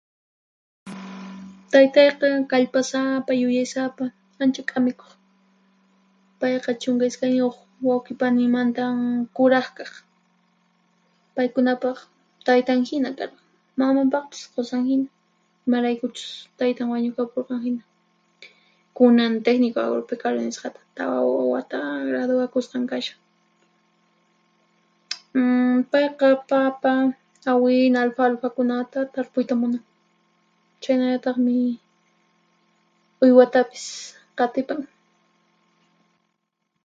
[1.71, 4.03] Taytayqa kallpasapa, yuyaysapa,
[4.41, 5.11] ancha k'amikuq.
[6.39, 7.47] Payqa 12
[7.87, 8.83] wawqipanimanta
[9.35, 9.91] kuraqkaq.
[11.35, 11.97] Paykunapaq
[12.47, 13.43] taytanhina karqan,
[13.79, 15.07] mamanpaqpis qusanhina,
[15.65, 16.25] imaraykuchus
[16.59, 17.83] taytan wañukapurqan hina.
[18.97, 21.77] Kunan Técnico Agropecuario nisqata tawa wata
[22.09, 23.19] graduwakusqan kashan.
[25.35, 26.93] mmm Payqa papa,
[27.51, 29.83] awina, alfalfakunata tarpuyta munan;
[30.83, 31.55] chhaynallataqmi
[33.23, 33.85] uywatapis
[34.37, 34.79] qhatipan.